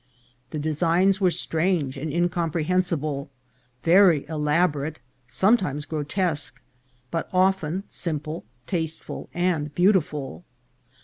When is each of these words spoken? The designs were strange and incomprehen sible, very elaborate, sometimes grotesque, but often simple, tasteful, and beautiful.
The 0.49 0.57
designs 0.57 1.21
were 1.21 1.29
strange 1.29 1.95
and 1.95 2.11
incomprehen 2.11 2.79
sible, 2.81 3.27
very 3.83 4.25
elaborate, 4.27 4.97
sometimes 5.27 5.85
grotesque, 5.85 6.59
but 7.11 7.29
often 7.31 7.83
simple, 7.87 8.43
tasteful, 8.65 9.29
and 9.31 9.75
beautiful. 9.75 10.43